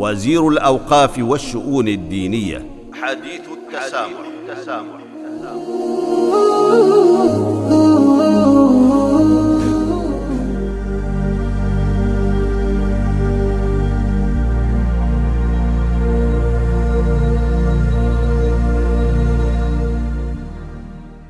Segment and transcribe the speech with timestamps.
[0.00, 2.58] وزير الأوقاف والشؤون الدينية.
[3.02, 5.00] حديث التسامح, التسامح.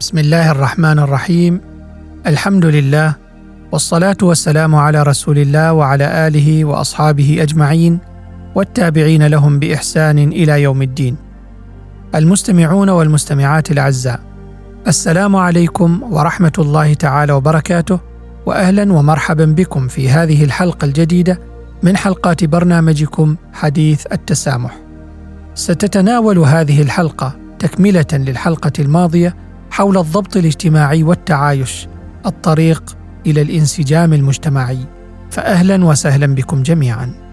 [0.00, 1.60] بسم الله الرحمن الرحيم.
[2.26, 3.14] الحمد لله
[3.72, 8.09] والصلاة والسلام على رسول الله وعلى آله وأصحابه أجمعين.
[8.54, 11.16] والتابعين لهم بإحسان إلى يوم الدين.
[12.14, 14.20] المستمعون والمستمعات الأعزاء
[14.86, 18.00] السلام عليكم ورحمة الله تعالى وبركاته
[18.46, 21.40] واهلا ومرحبا بكم في هذه الحلقة الجديدة
[21.82, 24.76] من حلقات برنامجكم حديث التسامح.
[25.54, 29.36] ستتناول هذه الحلقة تكملة للحلقة الماضية
[29.70, 31.88] حول الضبط الاجتماعي والتعايش
[32.26, 34.78] الطريق إلى الانسجام المجتمعي
[35.30, 37.29] فاهلا وسهلا بكم جميعا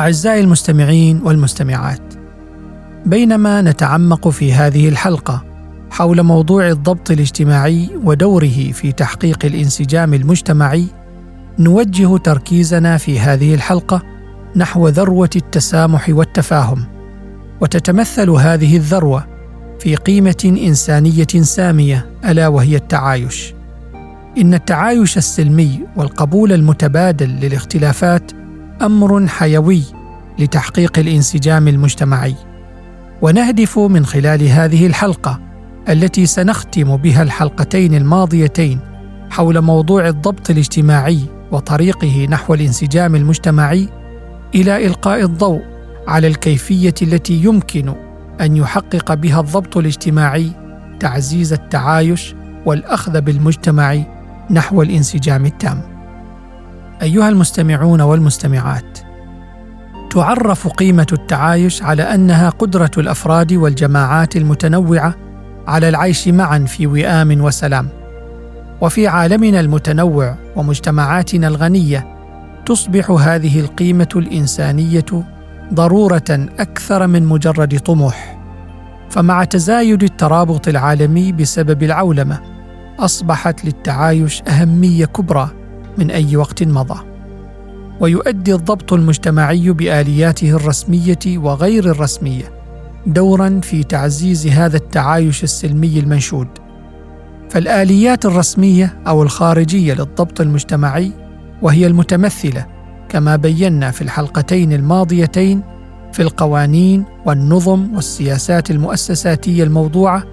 [0.00, 2.14] أعزائي المستمعين والمستمعات
[3.06, 5.44] بينما نتعمق في هذه الحلقة
[5.90, 10.86] حول موضوع الضبط الاجتماعي ودوره في تحقيق الانسجام المجتمعي
[11.58, 14.02] نوجه تركيزنا في هذه الحلقة
[14.56, 16.84] نحو ذروة التسامح والتفاهم
[17.60, 19.26] وتتمثل هذه الذروة
[19.80, 23.54] في قيمة إنسانية سامية ألا وهي التعايش.
[24.38, 28.39] إن التعايش السلمي والقبول المتبادل للاختلافات
[28.82, 29.82] أمر حيوي
[30.38, 32.34] لتحقيق الانسجام المجتمعي.
[33.22, 35.40] ونهدف من خلال هذه الحلقة
[35.88, 38.78] التي سنختم بها الحلقتين الماضيتين
[39.30, 41.20] حول موضوع الضبط الاجتماعي
[41.52, 43.88] وطريقه نحو الانسجام المجتمعي
[44.54, 45.62] إلى إلقاء الضوء
[46.08, 47.94] على الكيفية التي يمكن
[48.40, 50.50] أن يحقق بها الضبط الاجتماعي
[51.00, 52.34] تعزيز التعايش
[52.66, 53.98] والأخذ بالمجتمع
[54.50, 55.99] نحو الانسجام التام.
[57.02, 58.98] أيها المستمعون والمستمعات
[60.10, 65.14] تعرف قيمة التعايش على أنها قدرة الأفراد والجماعات المتنوعة
[65.66, 67.88] على العيش معا في وئام وسلام.
[68.80, 72.16] وفي عالمنا المتنوع ومجتمعاتنا الغنية
[72.66, 75.24] تصبح هذه القيمة الإنسانية
[75.74, 78.38] ضرورة أكثر من مجرد طموح.
[79.10, 82.40] فمع تزايد الترابط العالمي بسبب العولمة
[82.98, 85.59] أصبحت للتعايش أهمية كبرى.
[85.98, 87.00] من أي وقت مضى
[88.00, 92.60] ويؤدي الضبط المجتمعي بآلياته الرسمية وغير الرسمية
[93.06, 96.48] دورا في تعزيز هذا التعايش السلمي المنشود.
[97.50, 101.12] فالآليات الرسمية أو الخارجية للضبط المجتمعي
[101.62, 102.66] وهي المتمثلة
[103.08, 105.62] كما بينا في الحلقتين الماضيتين
[106.12, 110.24] في القوانين والنظم والسياسات المؤسساتية الموضوعة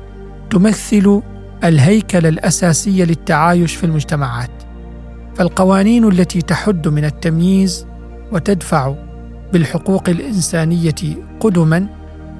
[0.50, 1.22] تمثل
[1.63, 4.56] الهيكل الأساسي للتعايش في المجتمعات.
[5.38, 7.86] فالقوانين التي تحد من التمييز
[8.31, 8.96] وتدفع
[9.53, 10.96] بالحقوق الإنسانية
[11.40, 11.88] قدما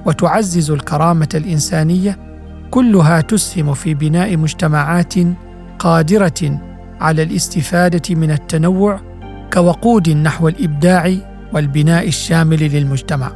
[0.06, 2.18] وتعزز الكرامة الإنسانية
[2.70, 5.14] كلها تسهم في بناء مجتمعات
[5.78, 6.60] قادرة
[7.00, 9.00] على الاستفادة من التنوع
[9.52, 11.14] كوقود نحو الإبداع
[11.52, 13.32] والبناء الشامل للمجتمع.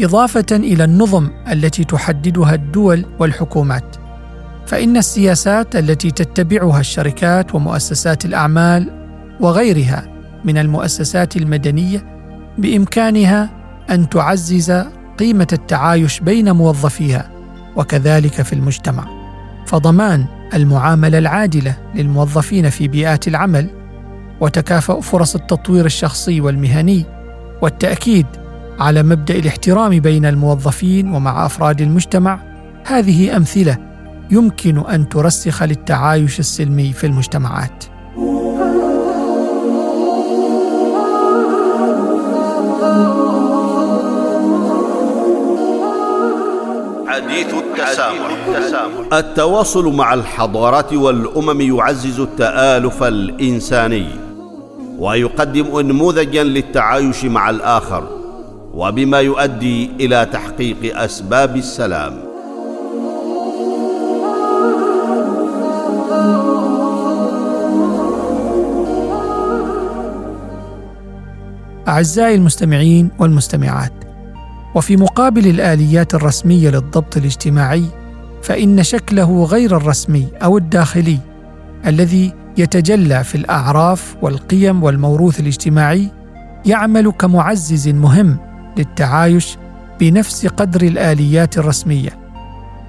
[0.00, 4.01] إضافة إلى النظم التي تحددها الدول والحكومات.
[4.66, 8.90] فإن السياسات التي تتبعها الشركات ومؤسسات الأعمال
[9.40, 10.04] وغيرها
[10.44, 12.04] من المؤسسات المدنية
[12.58, 13.50] بإمكانها
[13.90, 14.84] أن تعزز
[15.18, 17.30] قيمة التعايش بين موظفيها
[17.76, 19.04] وكذلك في المجتمع
[19.66, 23.70] فضمان المعاملة العادلة للموظفين في بيئات العمل
[24.40, 27.04] وتكافؤ فرص التطوير الشخصي والمهني
[27.62, 28.26] والتأكيد
[28.80, 32.40] على مبدأ الاحترام بين الموظفين ومع أفراد المجتمع
[32.86, 33.91] هذه أمثلة
[34.32, 37.84] يمكن أن ترسخ للتعايش السلمي في المجتمعات.
[47.06, 49.12] حديث التسامح.
[49.12, 54.06] التواصل مع الحضارات والأمم يعزز التآلف الإنساني
[54.98, 58.08] ويقدم انموذجا للتعايش مع الآخر
[58.74, 62.31] وبما يؤدي إلى تحقيق أسباب السلام.
[71.88, 73.92] أعزائي المستمعين والمستمعات
[74.74, 77.84] وفي مقابل الآليات الرسمية للضبط الاجتماعي
[78.42, 81.18] فإن شكله غير الرسمي أو الداخلي
[81.86, 86.10] الذي يتجلى في الأعراف والقيم والموروث الاجتماعي
[86.66, 88.38] يعمل كمعزز مهم
[88.78, 89.56] للتعايش
[90.00, 92.10] بنفس قدر الآليات الرسمية.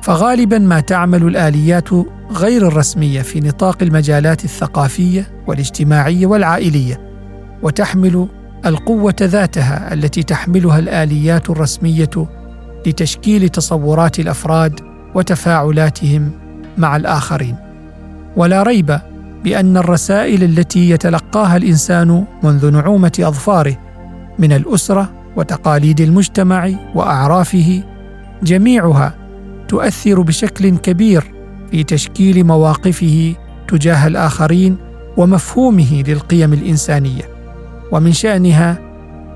[0.02, 1.90] فغالبا ما تعمل الآليات
[2.32, 7.02] غير الرسمية في نطاق المجالات الثقافية والاجتماعية والعائلية
[7.64, 8.28] وتحمل
[8.66, 12.10] القوة ذاتها التي تحملها الآليات الرسمية
[12.88, 14.80] لتشكيل تصورات الأفراد
[15.16, 16.32] وتفاعلاتهم
[16.78, 17.56] مع الآخرين.
[18.36, 19.00] ولا ريب
[19.44, 23.78] بأن الرسائل التي يتلقاها الإنسان منذ نعومة أظفاره
[24.40, 27.84] من الأسرة وتقاليد المجتمع وأعرافه
[28.44, 29.14] جميعها
[29.68, 31.34] تؤثر بشكل كبير
[31.72, 33.36] في تشكيل مواقفه
[33.68, 34.78] تجاه الآخرين
[35.18, 37.43] ومفهومه للقيم الإنسانية.
[37.94, 38.80] ومن شأنها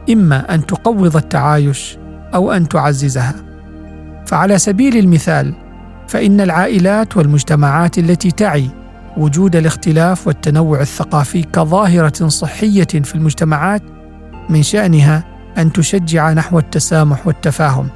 [0.09, 1.98] إما أن تقوض التعايش
[2.36, 3.36] أو أن تعززها.
[4.25, 5.54] فعلى سبيل المثال
[6.07, 8.69] فإن العائلات والمجتمعات التي تعي
[9.18, 13.81] وجود الاختلاف والتنوع الثقافي كظاهرة صحية في المجتمعات
[14.50, 15.24] من شأنها
[15.57, 17.89] أن تشجع نحو التسامح والتفاهم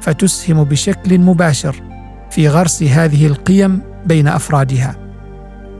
[0.00, 1.82] فتسهم بشكل مباشر
[2.30, 5.03] في غرس هذه القيم بين أفرادها.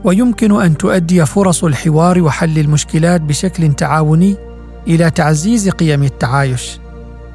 [0.05, 4.35] ويمكن أن تؤدي فرص الحوار وحل المشكلات بشكل تعاوني
[4.87, 6.79] إلى تعزيز قيم التعايش.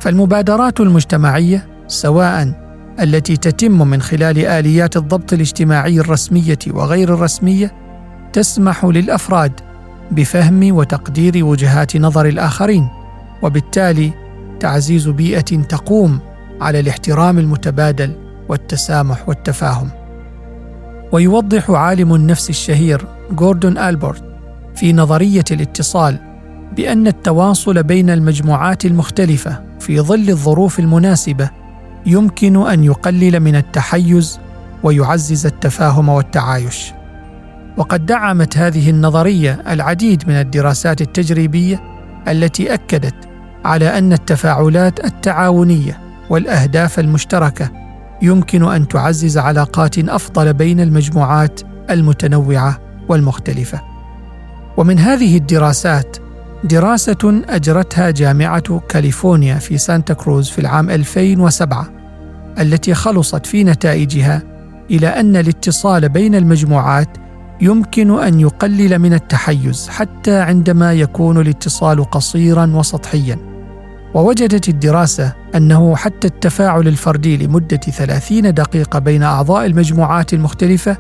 [0.00, 2.52] فالمبادرات المجتمعية سواء
[3.00, 7.72] التي تتم من خلال آليات الضبط الاجتماعي الرسمية وغير الرسمية
[8.32, 9.52] تسمح للأفراد
[10.10, 12.88] بفهم وتقدير وجهات نظر الآخرين
[13.42, 14.12] وبالتالي
[14.60, 16.18] تعزيز بيئة تقوم
[16.60, 18.12] على الاحترام المتبادل
[18.48, 19.99] والتسامح والتفاهم.
[21.12, 24.24] ويوضح عالم النفس الشهير جوردون البورت
[24.74, 26.18] في نظرية الاتصال
[26.76, 31.50] بأن التواصل بين المجموعات المختلفة في ظل الظروف المناسبة
[32.06, 34.40] يمكن أن يقلل من التحيز
[34.82, 36.92] ويعزز التفاهم والتعايش.
[37.76, 41.82] وقد دعمت هذه النظرية العديد من الدراسات التجريبية
[42.28, 43.14] التي أكدت
[43.64, 47.70] على أن التفاعلات التعاونية والأهداف المشتركة
[48.22, 52.78] يمكن أن تعزز علاقات أفضل بين المجموعات المتنوعة
[53.08, 53.80] والمختلفة.
[54.76, 56.16] ومن هذه الدراسات
[56.64, 61.88] دراسة أجرتها جامعة كاليفورنيا في سانتا كروز في العام 2007
[62.60, 64.42] التي خلصت في نتائجها
[64.90, 67.08] إلى أن الاتصال بين المجموعات
[67.60, 73.38] يمكن أن يقلل من التحيز حتى عندما يكون الاتصال قصيرا وسطحيا.
[74.14, 80.96] ووجدت الدراسة أنه حتى التفاعل الفردي لمدة 30 دقيقة بين أعضاء المجموعات المختلفة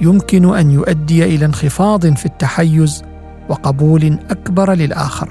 [0.00, 3.02] يمكن أن يؤدي إلى انخفاض في التحيز
[3.48, 5.28] وقبول أكبر للآخر.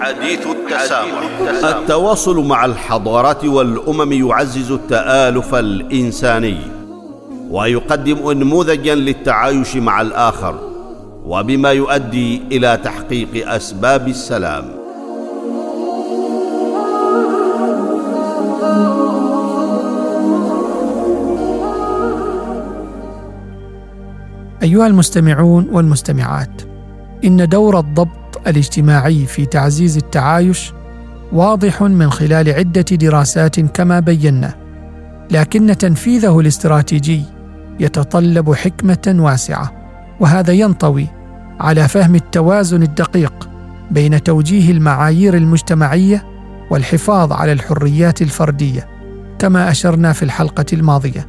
[0.00, 1.30] حديث التسامح.
[1.64, 6.73] التواصل مع الحضارات والأمم يعزز التآلف الإنساني.
[7.54, 10.58] ويقدم انموذجا للتعايش مع الآخر
[11.24, 14.64] وبما يؤدي إلى تحقيق أسباب السلام.
[24.62, 26.62] أيها المستمعون والمستمعات
[27.24, 30.72] إن دور الضبط الاجتماعي في تعزيز التعايش
[31.32, 34.54] واضح من خلال عدة دراسات كما بينا
[35.30, 37.33] لكن تنفيذه الاستراتيجي
[37.80, 39.72] يتطلب حكمة واسعة
[40.20, 41.08] وهذا ينطوي
[41.60, 43.48] على فهم التوازن الدقيق
[43.90, 46.24] بين توجيه المعايير المجتمعية
[46.70, 48.88] والحفاظ على الحريات الفردية
[49.38, 51.26] كما أشرنا في الحلقة الماضية.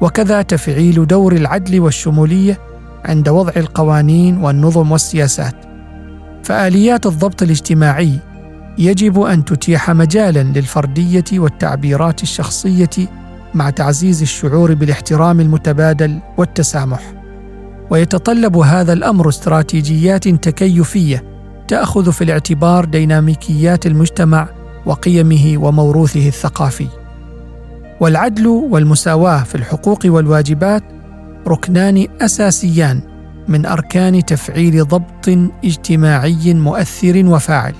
[0.00, 2.58] وكذا تفعيل دور العدل والشمولية
[3.04, 5.54] عند وضع القوانين والنظم والسياسات.
[6.44, 8.18] فآليات الضبط الاجتماعي
[8.78, 12.90] يجب أن تتيح مجالا للفردية والتعبيرات الشخصية
[13.54, 17.12] مع تعزيز الشعور بالاحترام المتبادل والتسامح.
[17.90, 21.24] ويتطلب هذا الأمر استراتيجيات تكيفية
[21.68, 24.48] تأخذ في الاعتبار ديناميكيات المجتمع
[24.86, 26.86] وقيمه وموروثه الثقافي.
[28.00, 30.82] والعدل والمساواة في الحقوق والواجبات
[31.48, 33.00] ركنان أساسيان
[33.48, 35.28] من أركان تفعيل ضبط
[35.64, 37.74] اجتماعي مؤثر وفاعل.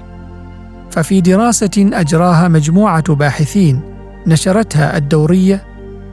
[0.91, 3.89] ففي دراسة أجراها مجموعة باحثين
[4.27, 5.65] نشرتها الدورية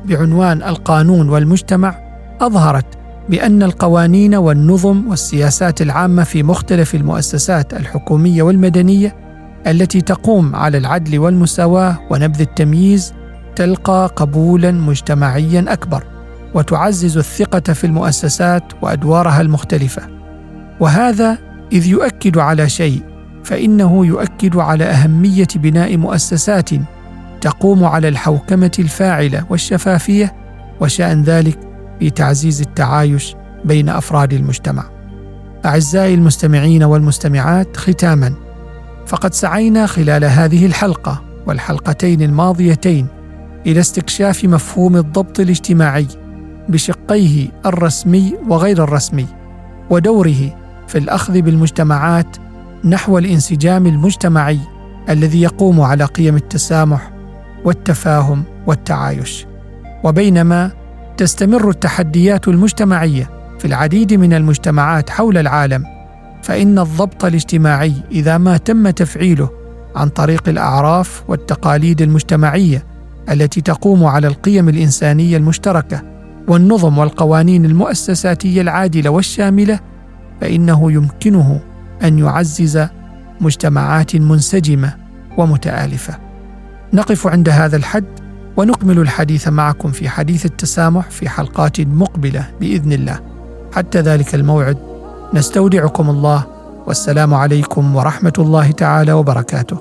[0.06, 1.96] بعنوان القانون والمجتمع
[2.42, 2.86] أظهرت
[3.30, 9.16] بأن القوانين والنظم والسياسات العامة في مختلف المؤسسات الحكومية والمدنية
[9.68, 13.14] التي تقوم على العدل والمساواة ونبذ التمييز
[13.56, 16.04] تلقى قبولا مجتمعيا أكبر
[16.54, 20.02] وتعزز الثقة في المؤسسات وأدوارها المختلفة.
[20.80, 21.38] وهذا
[21.72, 23.02] إذ يؤكد على شيء
[23.44, 26.70] فإنه يؤكد على أهمية بناء مؤسسات
[27.42, 30.36] تقوم على الحوكمة الفاعلة والشفافية
[30.82, 31.60] وشأن ذلك
[32.00, 34.84] في تعزيز التعايش بين أفراد المجتمع.
[35.66, 38.34] أعزائي المستمعين والمستمعات ختاما
[39.08, 43.08] فقد سعينا خلال هذه الحلقة والحلقتين الماضيتين
[43.66, 46.08] إلى استكشاف مفهوم الضبط الاجتماعي
[46.70, 49.26] بشقيه الرسمي وغير الرسمي
[49.90, 50.56] ودوره
[50.88, 52.38] في الأخذ بالمجتمعات
[52.86, 54.60] نحو الانسجام المجتمعي
[55.10, 57.12] الذي يقوم على قيم التسامح
[57.66, 59.46] والتفاهم والتعايش.
[60.04, 60.72] وبينما
[61.18, 65.84] تستمر التحديات المجتمعية في العديد من المجتمعات حول العالم
[66.44, 69.50] فإن الضبط الاجتماعي إذا ما تم تفعيله
[69.96, 72.86] عن طريق الأعراف والتقاليد المجتمعية
[73.32, 76.02] التي تقوم على القيم الإنسانية المشتركة
[76.48, 79.80] والنظم والقوانين المؤسساتية العادلة والشاملة
[80.42, 81.60] فإنه يمكنه
[82.04, 82.88] أن يعزز
[83.42, 84.94] مجتمعات منسجمة
[85.38, 86.27] ومتآلفة.
[86.98, 88.06] نقف عند هذا الحد
[88.58, 93.20] ونكمل الحديث معكم في حديث التسامح في حلقات مقبلة بإذن الله.
[93.74, 94.78] حتى ذلك الموعد
[95.34, 96.44] نستودعكم الله
[96.88, 99.78] والسلام عليكم ورحمة الله تعالى وبركاته.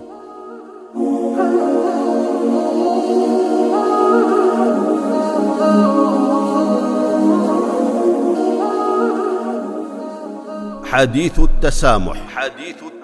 [10.84, 12.16] حديث التسامح.
[12.36, 12.95] حديث التسامح.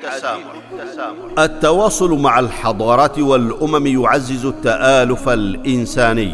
[1.38, 6.32] التواصل مع الحضارات والأمم يعزز التآلف الإنساني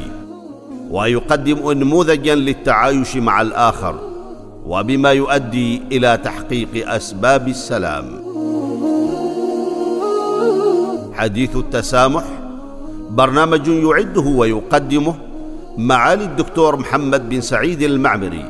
[0.90, 3.94] ويقدم انموذجا للتعايش مع الآخر
[4.66, 8.04] وبما يؤدي إلى تحقيق أسباب السلام.
[11.14, 12.25] حديث التسامح
[13.10, 15.14] برنامج يعده ويقدمه
[15.78, 18.44] معالي الدكتور محمد بن سعيد المعمري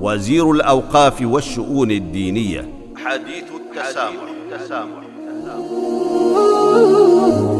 [0.00, 2.68] وزير الأوقاف والشؤون الدينية.
[3.04, 5.02] حديث التسامح, التسامح.
[5.28, 7.55] التسامح.